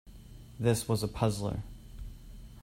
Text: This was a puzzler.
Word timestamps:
This 0.59 0.89
was 0.89 1.03
a 1.03 1.07
puzzler. 1.07 1.61